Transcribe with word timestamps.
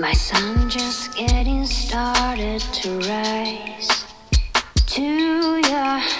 My 0.00 0.14
sun 0.14 0.70
just 0.70 1.14
getting 1.14 1.66
started 1.66 2.60
to 2.60 2.98
rise 3.00 4.06
to. 4.86 5.40
Recall 5.90 6.19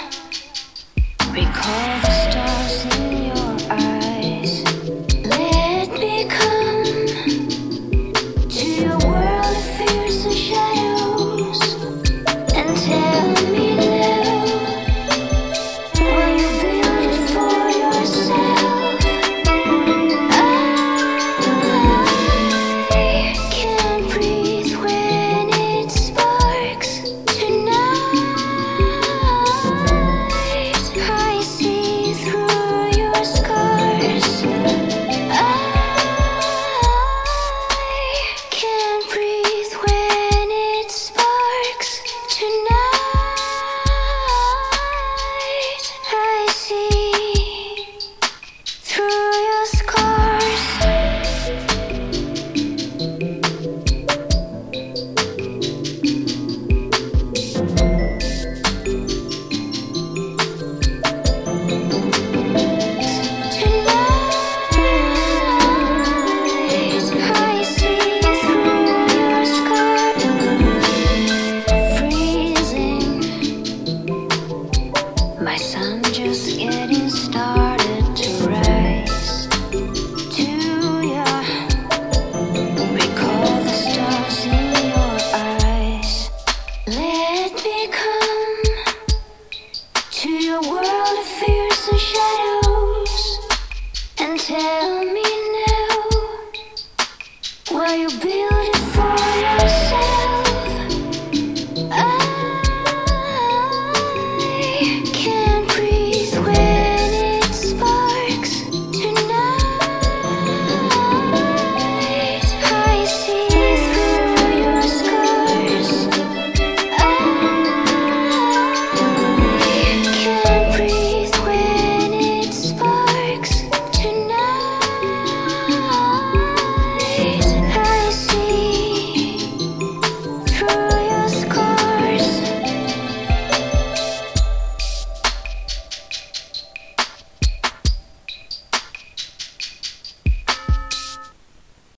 Are 97.91 97.97
you 97.97 98.07
built? 98.07 98.50